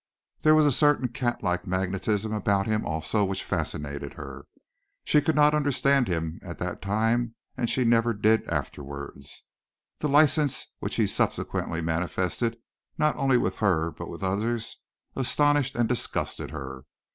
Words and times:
There 0.41 0.55
was 0.55 0.65
a 0.65 0.71
certain 0.71 1.09
cat 1.09 1.43
like 1.43 1.67
magnetism 1.67 2.33
about 2.33 2.65
him 2.65 2.83
also 2.87 3.23
which 3.23 3.43
fascinated 3.43 4.13
her. 4.15 4.47
She 5.03 5.21
could 5.21 5.35
not 5.35 5.53
understand 5.53 6.07
him 6.07 6.39
at 6.41 6.57
that 6.57 6.81
time 6.81 7.35
and 7.55 7.69
she 7.69 7.83
never 7.85 8.11
did 8.15 8.47
afterwards. 8.49 9.43
The 9.99 10.09
license 10.09 10.65
which 10.79 10.95
he 10.95 11.05
subsequently 11.05 11.81
manifested 11.81 12.57
not 12.97 13.15
only 13.15 13.37
with 13.37 13.57
her 13.57 13.91
but 13.91 14.09
with 14.09 14.23
others 14.23 14.77
astonished 15.15 15.75
and 15.75 15.87
disgusted 15.87 16.49
her. 16.49 16.85